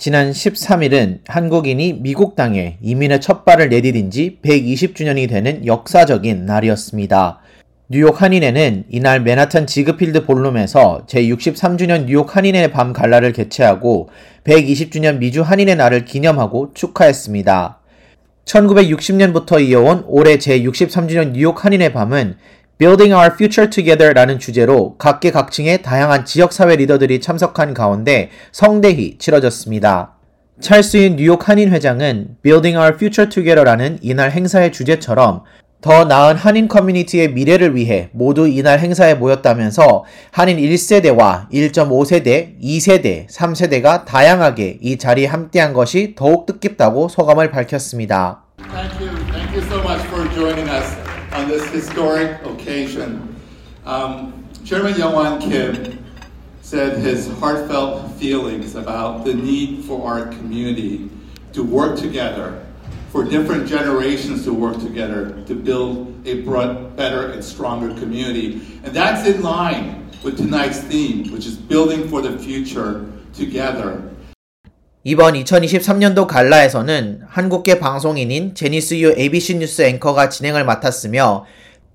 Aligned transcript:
지난 0.00 0.30
13일은 0.30 1.18
한국인이 1.26 1.98
미국 2.00 2.34
땅에 2.34 2.78
이민의 2.80 3.20
첫 3.20 3.44
발을 3.44 3.68
내디딘 3.68 4.10
지 4.10 4.38
120주년이 4.42 5.28
되는 5.28 5.66
역사적인 5.66 6.46
날이었습니다. 6.46 7.40
뉴욕 7.90 8.22
한인회는 8.22 8.84
이날 8.88 9.20
맨하탄 9.20 9.66
지그필드 9.66 10.24
볼룸에서 10.24 11.04
제63주년 11.06 12.06
뉴욕 12.06 12.34
한인회 12.34 12.68
밤 12.70 12.94
갈라를 12.94 13.34
개최하고 13.34 14.08
120주년 14.44 15.18
미주 15.18 15.42
한인회 15.42 15.74
날을 15.74 16.06
기념하고 16.06 16.70
축하했습니다. 16.72 17.80
1960년부터 18.46 19.62
이어온 19.62 20.04
올해 20.06 20.38
제63주년 20.38 21.32
뉴욕 21.32 21.62
한인회 21.62 21.92
밤은 21.92 22.36
Building 22.80 23.12
Our 23.12 23.34
Future 23.34 23.68
Together라는 23.68 24.38
주제로 24.38 24.96
각계각층의 24.96 25.82
다양한 25.82 26.24
지역사회 26.24 26.76
리더들이 26.76 27.20
참석한 27.20 27.74
가운데 27.74 28.30
성대히 28.52 29.18
치러졌습니다. 29.18 30.14
찰스인 30.62 31.16
뉴욕 31.16 31.46
한인 31.46 31.70
회장은 31.72 32.38
Building 32.42 32.78
Our 32.78 32.94
Future 32.96 33.28
Together라는 33.28 33.98
이날 34.00 34.30
행사의 34.30 34.72
주제처럼 34.72 35.42
더 35.82 36.06
나은 36.06 36.36
한인 36.36 36.68
커뮤니티의 36.68 37.34
미래를 37.34 37.76
위해 37.76 38.08
모두 38.12 38.48
이날 38.48 38.78
행사에 38.78 39.12
모였다면서 39.12 40.04
한인 40.30 40.56
1세대와 40.56 41.50
1.5세대, 41.50 42.58
2세대, 42.62 43.28
3세대가 43.28 44.06
다양하게 44.06 44.78
이 44.80 44.96
자리에 44.96 45.26
함께한 45.26 45.74
것이 45.74 46.14
더욱 46.16 46.46
뜻깊다고 46.46 47.10
소감을 47.10 47.50
밝혔습니다. 47.50 48.44
Thank 48.72 49.06
you. 49.06 49.10
Thank 49.30 49.54
you 49.54 49.62
so 49.68 51.09
on 51.40 51.48
this 51.48 51.66
historic 51.70 52.44
occasion. 52.44 53.34
Um, 53.86 54.46
Chairman 54.62 54.92
Youngwan 54.92 55.40
Kim 55.40 56.04
said 56.60 56.98
his 56.98 57.28
heartfelt 57.38 58.12
feelings 58.16 58.74
about 58.74 59.24
the 59.24 59.32
need 59.32 59.84
for 59.86 60.06
our 60.06 60.26
community 60.26 61.08
to 61.54 61.62
work 61.62 61.98
together, 61.98 62.62
for 63.10 63.24
different 63.24 63.66
generations 63.66 64.44
to 64.44 64.52
work 64.52 64.78
together 64.80 65.42
to 65.46 65.54
build 65.54 66.14
a 66.28 66.42
broad, 66.42 66.94
better 66.94 67.32
and 67.32 67.42
stronger 67.42 67.98
community. 67.98 68.60
And 68.84 68.94
that's 68.94 69.26
in 69.26 69.42
line 69.42 70.10
with 70.22 70.36
tonight's 70.36 70.80
theme, 70.80 71.32
which 71.32 71.46
is 71.46 71.56
building 71.56 72.06
for 72.06 72.20
the 72.20 72.38
future 72.38 73.10
together. 73.32 74.10
이번 75.02 75.32
2023년도 75.32 76.26
갈라에서는 76.26 77.22
한국계 77.26 77.78
방송인인 77.78 78.54
제니스유 78.54 79.14
ABC 79.16 79.56
뉴스 79.56 79.80
앵커가 79.80 80.28
진행을 80.28 80.64
맡았으며 80.64 81.46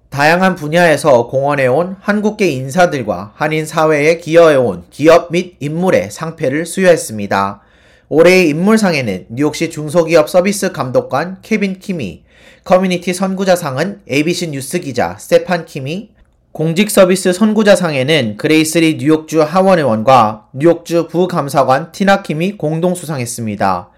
다양한 0.09 0.55
분야에서 0.55 1.27
공헌해온 1.27 1.97
한국계 2.01 2.47
인사들과 2.47 3.33
한인 3.35 3.67
사회에 3.67 4.17
기여해온 4.17 4.85
기업 4.89 5.31
및 5.31 5.55
인물의 5.59 6.09
상패를 6.09 6.65
수여했습니다. 6.65 7.61
올해의 8.09 8.49
인물상에는 8.49 9.27
뉴욕시 9.29 9.69
중소기업 9.69 10.27
서비스 10.27 10.71
감독관 10.71 11.43
케빈 11.43 11.77
킴이, 11.77 12.23
커뮤니티 12.63 13.13
선구자상은 13.13 14.01
ABC 14.09 14.47
뉴스 14.47 14.79
기자 14.79 15.15
스테판 15.19 15.65
킴이, 15.65 16.09
공직 16.55 16.89
서비스 16.89 17.33
선구자상에는 17.33 18.37
그레이스리 18.37 18.95
뉴욕주 18.95 19.41
하원의원과 19.41 20.45
뉴욕주 20.53 21.09
부감사관 21.09 21.91
티나킴이 21.91 22.53
공동 22.53 22.95
수상했습니다. 22.95 23.89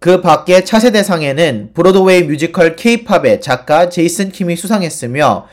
그 0.00 0.20
밖에 0.20 0.64
차세대상에는 0.64 1.70
브로드웨이 1.72 2.24
뮤지컬 2.24 2.74
케이팝의 2.74 3.40
작가 3.40 3.88
제이슨 3.88 4.32
킴이 4.32 4.56
수상했으며 4.56 5.46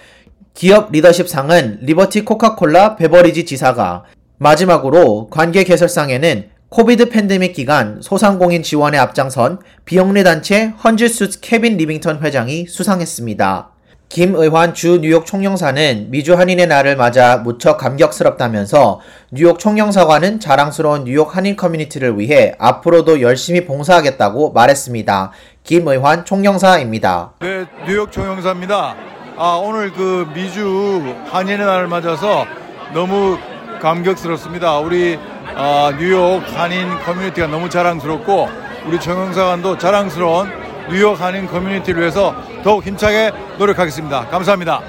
기업 0.56 0.92
리더십상은 0.92 1.82
리버티 1.84 2.26
코카콜라 2.26 2.96
베버리지 2.96 3.46
지사가 3.46 4.06
마지막으로 4.40 5.28
관계 5.30 5.64
개선상에는 5.64 6.50
코비드 6.70 7.10
팬데믹 7.10 7.54
기간 7.54 8.00
소상공인 8.02 8.64
지원에 8.64 8.98
앞장선 8.98 9.60
비영리 9.86 10.24
단체 10.24 10.74
헌드레드 10.84 11.23
수트 11.23 11.40
케빈 11.42 11.78
리빙스턴 11.78 12.24
회장이 12.24 12.66
수상했습니다. 12.66 13.77
김의환 14.10 14.74
주 14.74 15.00
뉴욕 15.02 15.26
총영사는 15.26 16.08
미주 16.10 16.36
한인의 16.36 16.68
날을 16.68 16.96
맞아 16.96 17.38
무척 17.38 17.78
감격스럽다면서 17.78 19.02
뉴욕 19.32 19.60
총영사관은 19.60 20.40
자랑스러운 20.40 21.04
뉴욕 21.04 21.36
한인 21.36 21.58
커뮤니티를 21.58 22.18
위해 22.18 22.56
앞으로도 22.58 23.22
열심히 23.22 23.66
봉사하겠다고 23.66 24.54
말했습니다. 24.54 25.32
김의환 25.64 26.24
총영사입니다. 26.24 27.34
네, 27.42 27.66
뉴욕 27.86 28.10
총영사입니다. 28.10 28.96
아, 29.36 29.62
오늘 29.62 29.92
그 29.92 30.26
미주 30.34 31.16
한인의 31.30 31.66
날을 31.66 31.88
맞아서 31.88 32.46
너무 32.94 33.38
감격스럽습니다. 33.82 34.80
우리 34.80 35.20
아, 35.54 35.92
뉴욕 36.00 36.42
한인 36.56 36.88
커뮤니티가 37.06 37.48
너무 37.48 37.70
자랑스럽고 37.70 38.48
우리 38.88 39.00
총영사관도 39.02 39.78
자랑스러운 39.78 40.50
뉴욕 40.90 41.20
한인 41.20 41.46
커뮤니티를 41.48 42.00
위해서 42.00 42.34
더욱 42.64 42.86
힘차게 42.86 43.32
노력하겠습니다. 43.58 44.28
감사합니다. 44.28 44.82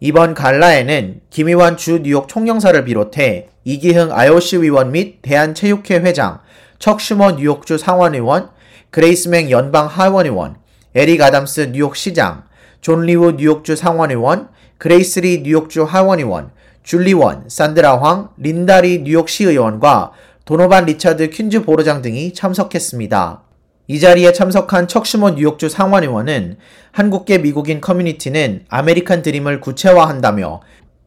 이번 0.00 0.34
갈라에는 0.34 1.20
김희환 1.30 1.76
주 1.76 2.00
뉴욕 2.02 2.28
총영사를 2.28 2.84
비롯해 2.84 3.48
이기흥 3.64 4.12
IOC 4.12 4.62
위원 4.62 4.92
및 4.92 5.20
대한체육회 5.22 5.98
회장, 5.98 6.40
척슈머 6.78 7.32
뉴욕주 7.32 7.78
상원의원, 7.78 8.50
그레이스맹 8.90 9.50
연방 9.50 9.86
하원의원, 9.86 10.56
에릭 10.94 11.20
아담스 11.20 11.72
뉴욕시장, 11.72 12.44
존 12.80 13.02
리우 13.02 13.32
뉴욕주 13.32 13.76
상원의원, 13.76 14.48
그레이스리 14.78 15.42
뉴욕주 15.42 15.84
하원의원, 15.84 16.52
줄리원, 16.84 17.48
산드라 17.48 18.00
황, 18.00 18.30
린다리 18.38 19.02
뉴욕시의원과 19.02 20.12
도노반 20.44 20.86
리차드 20.86 21.28
퀸즈 21.30 21.64
보로장 21.64 22.00
등이 22.00 22.32
참석했습니다. 22.32 23.42
이 23.90 24.00
자리에 24.00 24.34
참석한 24.34 24.86
척슈머 24.86 25.30
뉴욕주 25.30 25.70
상원의원은 25.70 26.58
한국계 26.92 27.38
미국인 27.38 27.80
커뮤니티는 27.80 28.66
아메리칸 28.68 29.22
드림을 29.22 29.62
구체화한다며 29.62 30.60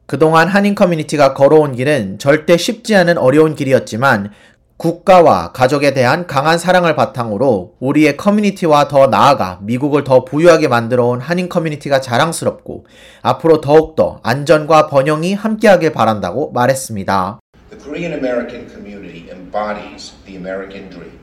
그동안 0.07 0.47
한인 0.47 0.73
커뮤니티가 0.73 1.35
걸어온 1.35 1.75
길은 1.75 2.17
절대 2.17 2.57
쉽지 2.57 2.95
않은 2.95 3.19
어려운 3.19 3.53
길이었지만 3.53 4.31
국가와 4.77 5.51
가족에 5.51 5.93
대한 5.93 6.25
강한 6.25 6.57
사랑을 6.57 6.95
바탕으로 6.95 7.75
우리의 7.79 8.17
커뮤니티와 8.17 8.87
더 8.87 9.05
나아가 9.05 9.59
미국을 9.61 10.03
더 10.03 10.25
부유하게 10.25 10.67
만들어 10.67 11.05
온 11.05 11.21
한인 11.21 11.49
커뮤니티가 11.49 12.01
자랑스럽고 12.01 12.87
앞으로 13.21 13.61
더욱더 13.61 14.19
안전과 14.23 14.87
번영이 14.87 15.35
함께하길 15.35 15.93
바란다고 15.93 16.51
말했습니다. 16.51 17.41
The 17.69 17.83
Korean 17.83 18.13
American 18.13 18.67
community 18.67 19.29
embodies 19.29 20.13
the 20.25 20.35
American 20.35 20.89
dream. 20.89 21.20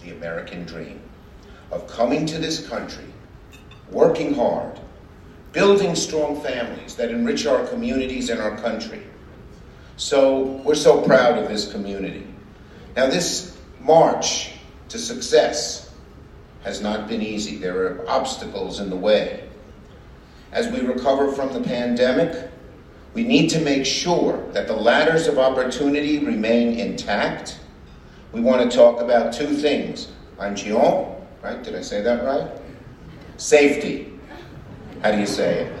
The 0.00 0.12
American 0.12 0.64
dream 0.64 1.00
of 1.70 1.86
coming 1.86 2.26
to 2.26 2.38
this 2.38 2.66
country, 2.68 3.04
working 3.90 4.34
hard, 4.34 4.78
building 5.52 5.94
strong 5.94 6.40
families 6.40 6.96
that 6.96 7.10
enrich 7.10 7.46
our 7.46 7.66
communities 7.66 8.30
and 8.30 8.40
our 8.40 8.56
country. 8.58 9.02
So 9.96 10.42
we're 10.64 10.74
so 10.74 11.02
proud 11.02 11.38
of 11.38 11.48
this 11.48 11.70
community. 11.72 12.26
Now, 12.96 13.06
this 13.06 13.56
march 13.80 14.52
to 14.88 14.98
success 14.98 15.92
has 16.62 16.80
not 16.80 17.08
been 17.08 17.22
easy. 17.22 17.56
There 17.56 17.86
are 17.86 18.08
obstacles 18.08 18.80
in 18.80 18.90
the 18.90 18.96
way. 18.96 19.48
As 20.52 20.68
we 20.68 20.80
recover 20.80 21.32
from 21.32 21.52
the 21.52 21.60
pandemic, 21.60 22.50
we 23.14 23.24
need 23.24 23.48
to 23.50 23.60
make 23.60 23.84
sure 23.84 24.46
that 24.52 24.66
the 24.66 24.74
ladders 24.74 25.26
of 25.26 25.38
opportunity 25.38 26.18
remain 26.24 26.78
intact 26.78 27.58
we 28.32 28.40
want 28.40 28.70
to 28.70 28.76
talk 28.76 29.00
about 29.00 29.32
two 29.32 29.54
things. 29.56 30.08
Anjion, 30.38 31.16
right? 31.42 31.62
Did 31.62 31.74
I 31.74 31.80
say 31.80 32.02
that 32.02 32.24
right? 32.24 32.48
Safety. 33.36 34.12
How 35.02 35.12
do 35.12 35.18
you 35.18 35.26
say 35.26 35.64
it? 35.64 35.72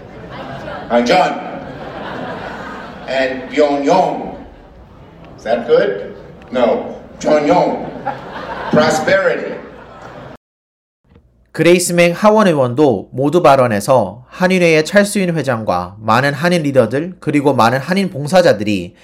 안전. 0.90 1.32
And 3.08 3.50
번영. 3.50 4.46
Is 5.36 5.44
that 5.44 5.66
good? 5.66 6.16
No. 6.52 7.00
번영. 7.20 8.70
Prosperity. 8.70 9.58
그레이스맹 11.52 12.12
하원 12.12 12.46
의원도 12.46 13.08
모두 13.12 13.42
발언에서 13.42 14.26
한인회의 14.28 14.84
찰스 14.84 15.17
윤 15.17 15.34
회장과 15.34 15.96
많은 15.98 16.32
한인 16.32 16.62
리더들 16.62 17.14
그리고 17.18 17.52
많은 17.52 17.78
한인 17.78 18.10
봉사자들이 18.10 18.94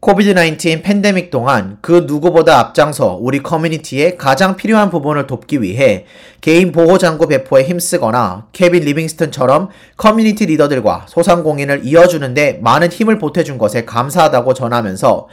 코비드-19 0.00 0.84
팬데믹 0.84 1.30
동안 1.30 1.78
그 1.80 2.04
누구보다 2.06 2.60
앞장서 2.60 3.18
우리 3.20 3.42
커뮤니티에 3.42 4.16
가장 4.16 4.54
필요한 4.56 4.90
부분을 4.90 5.26
돕기 5.26 5.60
위해 5.60 6.06
개인 6.40 6.70
보호장구 6.70 7.26
배포에 7.26 7.64
힘쓰거나 7.64 8.46
케빈 8.52 8.84
리빙스턴처럼 8.84 9.70
커뮤니티 9.96 10.46
리더들과 10.46 11.06
소상공인을 11.08 11.84
이어주는데 11.84 12.60
많은 12.62 12.92
힘을 12.92 13.18
보태준 13.18 13.58
것에 13.58 13.84
감사하다고 13.84 14.54
전하면서 14.54 15.26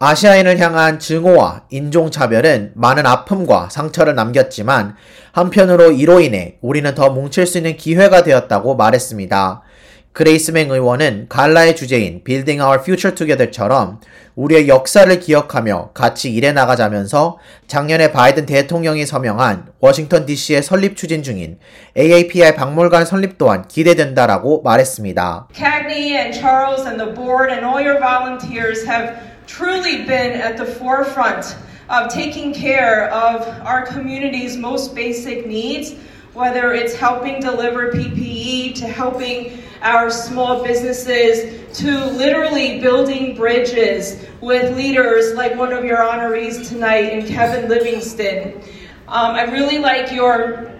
아시아인을 0.00 0.58
향한 0.58 0.98
증오와 0.98 1.64
인종차별은 1.70 2.72
많은 2.74 3.06
아픔과 3.06 3.68
상처를 3.70 4.16
남겼지만 4.16 4.96
한편으로 5.32 5.92
이로 5.92 6.20
인해 6.20 6.56
우리는 6.62 6.92
더 6.94 7.10
뭉칠 7.10 7.46
수 7.46 7.58
있는 7.58 7.76
기회가 7.76 8.24
되었다고 8.24 8.74
말했습니다. 8.74 9.62
그레이스맹 10.12 10.72
의원은 10.72 11.26
갈라의 11.28 11.76
주제인 11.76 12.24
Building 12.24 12.60
Our 12.60 12.82
Future 12.82 13.14
Together처럼 13.14 14.00
우리의 14.34 14.66
역사를 14.66 15.20
기억하며 15.20 15.90
같이 15.94 16.32
일해 16.32 16.50
나가자면서 16.50 17.38
작년에 17.68 18.10
바이든 18.10 18.44
대통령이 18.46 19.06
서명한 19.06 19.68
워싱턴 19.78 20.26
DC에 20.26 20.62
설립 20.62 20.96
추진 20.96 21.22
중인 21.22 21.58
AAPI 21.96 22.56
박물관 22.56 23.06
설립 23.06 23.38
또한 23.38 23.68
기대된다라고 23.68 24.62
말했습니다. 24.62 25.48
Cagney 25.54 26.16
and 26.16 26.36
Charles 26.36 26.86
and 26.88 26.98
the 26.98 27.14
board 27.14 27.52
and 27.52 27.64
all 27.64 27.80
your 27.80 28.00
volunteers 28.00 28.84
have 28.84 29.14
truly 29.46 30.04
been 30.06 30.34
at 30.34 30.56
the 30.56 30.66
forefront 30.66 31.54
of 31.88 32.08
taking 32.08 32.52
care 32.52 33.10
of 33.14 33.46
our 33.64 33.86
community's 33.86 34.56
most 34.56 34.94
basic 34.94 35.46
needs, 35.46 35.94
whether 36.34 36.74
it's 36.74 36.98
helping 36.98 37.38
deliver 37.40 37.92
PPE 37.92 38.74
to 38.74 38.86
helping 38.86 39.69
our 39.82 40.10
small 40.10 40.62
businesses 40.62 41.78
to 41.78 42.06
literally 42.12 42.80
building 42.80 43.34
bridges 43.34 44.26
with 44.40 44.76
leaders 44.76 45.34
like 45.34 45.56
one 45.56 45.72
of 45.72 45.84
your 45.84 45.98
honorees 45.98 46.68
tonight 46.68 47.12
in 47.12 47.26
Kevin 47.26 47.68
Livingston. 47.68 48.60
Um, 49.08 49.34
I 49.34 49.42
really 49.44 49.78
like 49.78 50.12
your 50.12 50.72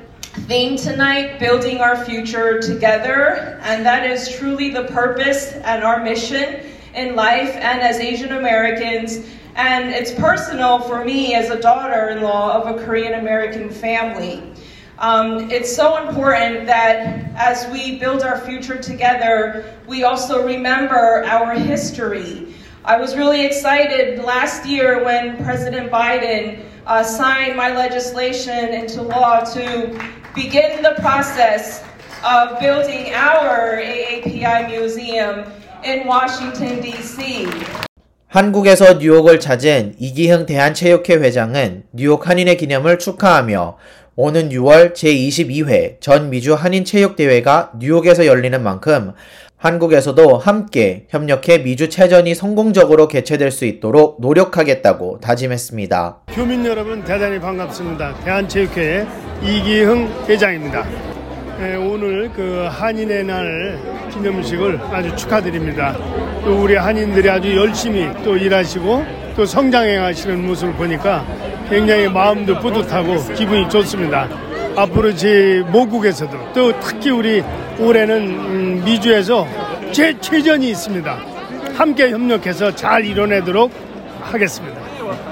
theme 0.46 0.76
tonight, 0.76 1.38
building 1.38 1.78
our 1.78 2.04
future 2.04 2.60
together, 2.60 3.58
and 3.62 3.84
that 3.84 4.08
is 4.08 4.28
truly 4.36 4.70
the 4.70 4.84
purpose 4.84 5.52
and 5.52 5.82
our 5.82 6.02
mission 6.02 6.66
in 6.94 7.14
life 7.14 7.50
and 7.56 7.80
as 7.80 7.98
Asian 7.98 8.32
Americans. 8.32 9.26
And 9.56 9.90
it's 9.90 10.12
personal 10.12 10.80
for 10.80 11.04
me 11.04 11.34
as 11.34 11.50
a 11.50 11.60
daughter 11.60 12.10
in 12.10 12.22
law 12.22 12.52
of 12.52 12.76
a 12.76 12.84
Korean 12.84 13.14
American 13.14 13.70
family. 13.70 14.42
Um, 14.99 15.51
it's 15.51 15.75
so 15.75 16.07
important 16.07 16.65
that 16.67 17.31
as 17.35 17.67
we 17.71 17.99
build 17.99 18.23
our 18.23 18.39
future 18.39 18.77
together, 18.77 19.65
we 19.87 20.03
also 20.03 20.45
remember 20.45 21.23
our 21.25 21.53
history. 21.53 22.53
I 22.85 22.97
was 22.97 23.15
really 23.15 23.45
excited 23.45 24.23
last 24.23 24.65
year 24.65 25.03
when 25.03 25.43
President 25.43 25.91
Biden 25.91 26.63
uh, 26.87 27.03
signed 27.03 27.57
my 27.57 27.75
legislation 27.75 28.73
into 28.73 29.01
law 29.01 29.41
to 29.53 29.99
begin 30.33 30.81
the 30.81 30.95
process 31.01 31.83
of 32.23 32.59
building 32.59 33.13
our 33.13 33.81
AAPI 33.81 34.69
museum 34.69 35.45
in 35.83 36.07
Washington, 36.07 36.81
D.C. 36.81 37.47
한국에서 38.27 38.95
뉴욕을 38.95 39.39
찾은 39.39 39.95
이기흥 39.97 40.45
대한체육회 40.45 41.15
회장은 41.15 41.83
뉴욕 41.93 42.27
한인의 42.27 42.57
기념을 42.57 42.99
축하하며 42.99 43.77
오는 44.22 44.50
6월 44.50 44.92
제22회 44.92 45.98
전 46.02 46.28
미주 46.28 46.52
한인체육대회가 46.52 47.70
뉴욕에서 47.78 48.26
열리는 48.26 48.62
만큼 48.62 49.12
한국에서도 49.56 50.36
함께 50.36 51.06
협력해 51.08 51.60
미주 51.64 51.88
체전이 51.88 52.34
성공적으로 52.34 53.08
개최될 53.08 53.50
수 53.50 53.64
있도록 53.64 54.20
노력하겠다고 54.20 55.20
다짐했습니다. 55.20 56.18
교민 56.34 56.66
여러분 56.66 57.02
대단히 57.02 57.40
반갑습니다. 57.40 58.16
대한체육회 58.22 59.06
이기흥 59.42 60.26
회장입니다. 60.28 60.86
네, 61.58 61.76
오늘 61.76 62.30
그 62.34 62.68
한인의 62.70 63.24
날 63.24 63.78
기념식을 64.12 64.80
아주 64.92 65.16
축하드립니다. 65.16 65.96
또 66.44 66.62
우리 66.62 66.76
한인들이 66.76 67.30
아주 67.30 67.56
열심히 67.56 68.06
또 68.22 68.36
일하시고 68.36 69.02
또 69.34 69.46
성장해 69.46 69.96
가시는 69.96 70.46
모습을 70.46 70.74
보니까 70.74 71.24
굉장히 71.70 72.08
마음도 72.08 72.58
뿌듯하고 72.58 73.32
기분이 73.34 73.68
좋습니다. 73.68 74.28
앞으로 74.76 75.14
제 75.14 75.62
모국에서도 75.70 76.52
또 76.52 76.80
특히 76.80 77.10
우리 77.10 77.44
올해는 77.78 78.84
미주에서 78.84 79.46
제 79.92 80.18
최전이 80.20 80.68
있습니다. 80.68 81.18
함께 81.74 82.10
협력해서 82.10 82.74
잘 82.74 83.04
이뤄내도록 83.04 83.70
하겠습니다. 84.20 84.80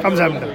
감사합니다. 0.01 0.47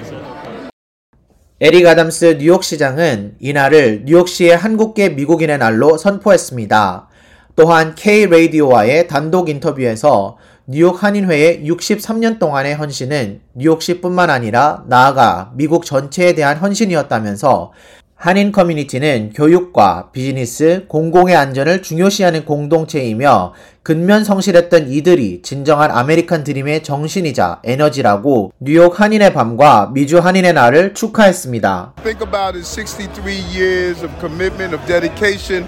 에릭 1.60 1.86
아담스 1.86 2.38
뉴욕시장은 2.38 3.34
이날을 3.38 4.02
뉴욕시의 4.06 4.56
한국계 4.56 5.10
미국인의 5.10 5.58
날로 5.58 5.98
선포했습니다. 5.98 7.08
또한 7.56 7.94
K-라디오와의 7.94 9.06
단독 9.06 9.48
인터뷰에서 9.48 10.38
뉴욕 10.66 11.02
한인회의 11.02 11.62
63년 11.66 12.38
동안의 12.38 12.76
헌신은 12.76 13.40
뉴욕시뿐만 13.52 14.30
아니라 14.30 14.82
나아가 14.86 15.52
미국 15.56 15.84
전체에 15.84 16.34
대한 16.34 16.56
헌신이었다면서 16.56 17.72
한인 18.14 18.50
커뮤니티는 18.50 19.34
교육과 19.34 20.08
비즈니스, 20.12 20.86
공공의 20.88 21.36
안전을 21.36 21.82
중요시하는 21.82 22.46
공동체이며 22.46 23.52
근면 23.82 24.24
성실했던 24.24 24.88
이들이 24.88 25.42
진정한 25.42 25.90
아메리칸 25.90 26.44
드림의 26.44 26.82
정신이자 26.82 27.60
에너지라고 27.62 28.52
뉴욕 28.58 28.98
한인의 28.98 29.34
밤과 29.34 29.90
미주 29.92 30.20
한인의 30.20 30.54
날을 30.54 30.94
축하했습니다. 30.94 31.96
Think 32.02 32.26
about 32.26 32.56
it 32.56 32.64
63 32.64 33.34
years 33.54 34.02
of 34.02 34.10
commitment 34.18 34.74
of 34.74 34.82
dedication 34.86 35.66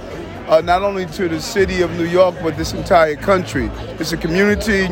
uh, 0.48 0.60
not 0.60 0.82
only 0.82 1.06
to 1.06 1.28
the 1.28 1.40
city 1.40 1.82
of 1.82 1.90
New 1.98 2.06
York, 2.06 2.34
but 2.43 2.56
this 2.56 2.72
entire 2.72 3.16
country. 3.16 3.70
It's 3.98 4.12
a 4.12 4.16
community 4.16 4.87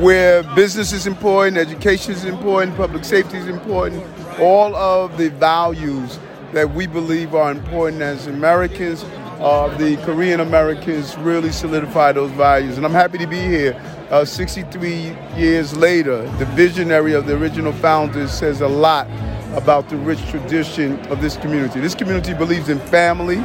where 0.00 0.42
business 0.54 0.92
is 0.92 1.06
important, 1.06 1.56
education 1.56 2.12
is 2.12 2.24
important, 2.24 2.76
public 2.76 3.04
safety 3.04 3.38
is 3.38 3.46
important, 3.46 4.04
all 4.40 4.74
of 4.74 5.16
the 5.16 5.30
values 5.30 6.18
that 6.52 6.72
we 6.74 6.86
believe 6.86 7.34
are 7.34 7.50
important 7.50 8.02
as 8.02 8.26
Americans. 8.26 9.04
Uh, 9.40 9.68
the 9.78 9.96
Korean 9.98 10.40
Americans 10.40 11.16
really 11.18 11.50
solidify 11.52 12.12
those 12.12 12.30
values. 12.32 12.76
And 12.76 12.86
I'm 12.86 12.92
happy 12.92 13.18
to 13.18 13.26
be 13.26 13.40
here. 13.40 13.80
Uh, 14.10 14.24
63 14.24 15.16
years 15.36 15.76
later, 15.76 16.22
the 16.38 16.46
visionary 16.46 17.14
of 17.14 17.26
the 17.26 17.36
original 17.36 17.72
founders 17.72 18.30
says 18.30 18.60
a 18.60 18.68
lot 18.68 19.08
about 19.56 19.88
the 19.88 19.96
rich 19.96 20.24
tradition 20.30 20.98
of 21.06 21.20
this 21.20 21.36
community. 21.36 21.80
This 21.80 21.94
community 21.94 22.34
believes 22.34 22.68
in 22.68 22.78
family, 22.80 23.36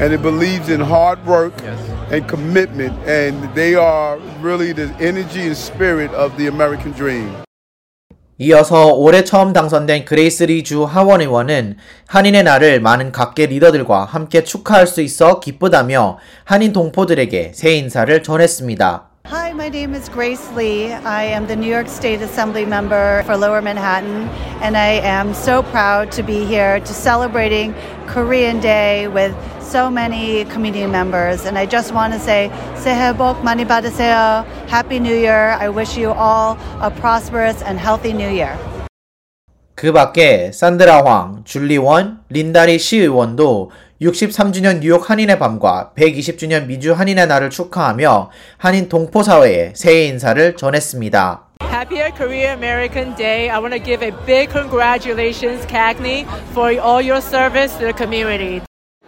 and 0.00 0.12
it 0.12 0.22
believes 0.22 0.68
in 0.68 0.80
hard 0.80 1.24
work 1.26 1.52
yes. 1.62 1.78
and 2.10 2.26
commitment, 2.28 2.92
and 3.06 3.36
they 3.54 3.74
are 3.74 4.18
really 4.42 4.72
the 4.72 4.92
energy 5.00 5.42
and 5.42 5.56
spirit 5.56 6.10
of 6.14 6.36
the 6.36 6.46
American 6.48 6.92
dream. 6.94 7.44
이어서 8.38 8.92
올해 8.92 9.22
처음 9.22 9.52
당선된 9.52 10.04
그레이스 10.04 10.44
리주 10.44 10.84
하원 10.84 11.20
의원은 11.20 11.76
한인의 12.08 12.42
날을 12.42 12.80
많은 12.80 13.12
각계 13.12 13.46
리더들과 13.46 14.06
함께 14.06 14.42
축하할 14.42 14.88
수 14.88 15.02
있어 15.02 15.38
기쁘다며 15.38 16.18
한인 16.42 16.72
동포들에게 16.72 17.52
새 17.54 17.74
인사를 17.74 18.22
전했습니다. 18.24 19.13
Hi, 19.25 19.53
my 19.53 19.69
name 19.69 19.93
is 19.93 20.09
Grace 20.09 20.49
Lee. 20.53 20.91
I 20.91 21.23
am 21.23 21.45
the 21.45 21.55
New 21.55 21.69
York 21.69 21.87
State 21.87 22.21
Assembly 22.21 22.65
member 22.65 23.23
for 23.23 23.37
Lower 23.37 23.61
Manhattan, 23.61 24.27
and 24.61 24.75
I 24.75 25.01
am 25.05 25.33
so 25.33 25.61
proud 25.61 26.11
to 26.13 26.23
be 26.23 26.45
here 26.45 26.79
to 26.79 26.93
celebrating 26.93 27.75
Korean 28.07 28.59
Day 28.59 29.07
with 29.07 29.35
so 29.61 29.89
many 29.89 30.45
community 30.45 30.87
members. 30.87 31.45
And 31.45 31.57
I 31.57 31.65
just 31.67 31.93
want 31.93 32.13
to 32.13 32.19
say, 32.19 32.49
새해 32.75 33.15
복 33.15 33.43
많이 33.43 33.65
받으세요. 33.65 34.45
Happy 34.67 34.99
New 34.99 35.15
Year. 35.15 35.55
I 35.59 35.69
wish 35.69 35.95
you 35.95 36.11
all 36.11 36.57
a 36.81 36.89
prosperous 36.89 37.61
and 37.61 37.79
healthy 37.79 38.13
New 38.13 38.29
Year. 38.29 38.57
그 39.75 39.93
밖에 39.93 40.51
산드라 40.51 41.05
황, 41.05 41.43
줄리 41.45 41.77
원, 41.77 42.19
린다리 42.29 42.79
시 42.79 42.97
의원도 42.97 43.71
63주년 44.04 44.80
뉴욕 44.80 45.08
한인의 45.08 45.38
밤과 45.38 45.92
120주년 45.96 46.66
미주 46.66 46.92
한인의 46.92 47.26
날을 47.26 47.48
축하하며 47.48 48.30
한인 48.58 48.90
동포 48.90 49.22
사회에 49.22 49.72
새해 49.74 50.04
인사를 50.04 50.56
전했습니다. 50.56 51.44
Happier 51.62 52.12
Korea 52.14 52.52
American 52.52 53.16
Day. 53.16 53.48
I 53.48 53.58
want 53.58 53.74
to 53.74 53.82
give 53.82 54.04
a 54.04 54.12
big 54.26 54.50
congratulations, 54.50 55.66
Cagney, 55.66 56.26
for 56.50 56.78
all 56.78 57.02
your 57.02 57.22
service 57.22 57.72
to 57.78 57.86
the 57.86 57.94
community. 57.96 58.60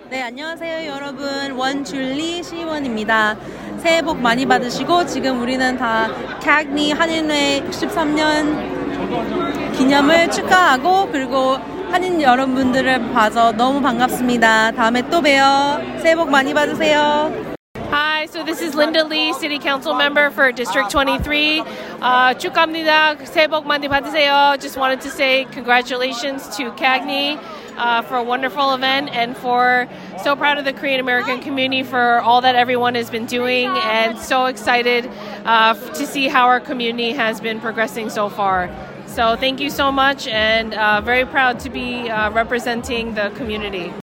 네, 0.09 0.23
안녕하세요, 0.23 0.91
여러분. 0.91 1.53
원줄리 1.53 2.43
시의원입니다. 2.43 3.37
새해 3.83 4.01
복 4.01 4.19
많이 4.19 4.47
받으시고, 4.47 5.05
지금 5.07 5.43
우리는 5.43 5.77
다 5.77 6.09
CAGNY 6.43 6.93
한인회 6.93 7.65
63년 7.69 9.77
기념을 9.77 10.31
축하하고, 10.31 11.11
그리고 11.13 11.59
한인 11.96 12.22
여러분들을 12.22 13.12
봐서 13.12 13.52
너무 13.52 13.82
반갑습니다. 13.82 14.72
다음에 14.72 15.02
또 15.10 15.22
봬요. 15.22 16.00
새해 16.02 16.16
복 16.16 16.30
많이 16.30 16.54
받으세요. 16.54 17.52
Hi, 17.92 18.24
so 18.26 18.46
this 18.46 18.62
is 18.62 18.74
Linda 18.74 19.04
Lee, 19.04 19.34
City 19.34 19.60
Council 19.60 19.94
member 19.94 20.32
for 20.32 20.54
District 20.54 20.90
23. 20.90 21.60
Uh, 22.02 22.34
축하합니다. 22.38 23.18
새해 23.26 23.48
복 23.48 23.68
많이 23.68 23.90
받으세요. 23.90 24.58
Just 24.62 24.80
wanted 24.80 25.02
to 25.02 25.10
say 25.10 25.46
congratulations 25.52 26.48
to 26.56 26.72
Cagney. 26.72 27.38
Uh, 27.78 28.02
for 28.04 28.18
a 28.18 28.24
wonderful 28.24 28.74
event 28.74 29.10
and 29.16 29.36
for 29.36 29.88
so 30.22 30.36
proud 30.36 30.58
of 30.58 30.66
the 30.66 30.74
Korean 30.74 31.00
American 31.00 31.40
community 31.40 31.84
for 31.84 32.20
all 32.20 32.42
that 32.42 32.54
everyone 32.54 32.96
has 32.96 33.10
been 33.10 33.26
doing 33.26 33.70
and 33.70 34.20
so 34.20 34.46
excited 34.46 35.10
uh, 35.46 35.74
to 35.74 36.06
see 36.06 36.28
how 36.28 36.46
our 36.48 36.60
community 36.60 37.14
has 37.14 37.40
been 37.40 37.60
progressing 37.60 38.10
so 38.10 38.30
far. 38.30 38.70
So 39.16 39.36
thank 39.36 39.60
you 39.60 39.70
so 39.70 39.92
much 39.92 40.28
and 40.28 40.74
uh, 40.74 41.02
very 41.02 41.26
proud 41.26 41.60
to 41.62 41.70
be 41.70 42.10
uh, 42.10 42.32
representing 42.32 43.14
the 43.14 43.30
community. 43.36 43.94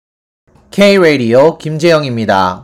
K-Radio 0.71 1.57
김재영입니다. 1.57 2.62